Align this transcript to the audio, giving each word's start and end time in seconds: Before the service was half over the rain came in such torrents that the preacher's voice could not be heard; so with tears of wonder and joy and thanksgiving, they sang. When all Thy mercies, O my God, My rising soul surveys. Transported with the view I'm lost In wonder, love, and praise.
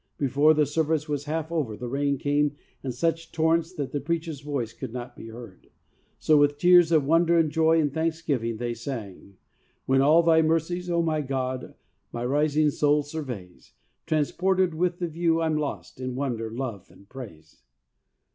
Before 0.17 0.55
the 0.55 0.65
service 0.65 1.07
was 1.07 1.25
half 1.25 1.51
over 1.51 1.77
the 1.77 1.87
rain 1.87 2.17
came 2.17 2.55
in 2.83 2.91
such 2.91 3.31
torrents 3.31 3.71
that 3.73 3.91
the 3.91 3.99
preacher's 3.99 4.41
voice 4.41 4.73
could 4.73 4.91
not 4.91 5.15
be 5.15 5.27
heard; 5.27 5.69
so 6.17 6.37
with 6.37 6.57
tears 6.57 6.91
of 6.91 7.05
wonder 7.05 7.37
and 7.37 7.51
joy 7.51 7.79
and 7.79 7.93
thanksgiving, 7.93 8.57
they 8.57 8.73
sang. 8.73 9.37
When 9.85 10.01
all 10.01 10.23
Thy 10.23 10.41
mercies, 10.41 10.89
O 10.89 11.03
my 11.03 11.21
God, 11.21 11.75
My 12.11 12.25
rising 12.25 12.71
soul 12.71 13.03
surveys. 13.03 13.73
Transported 14.07 14.73
with 14.73 14.97
the 14.97 15.07
view 15.07 15.39
I'm 15.39 15.55
lost 15.57 15.99
In 15.99 16.15
wonder, 16.15 16.49
love, 16.49 16.89
and 16.89 17.07
praise. 17.07 17.61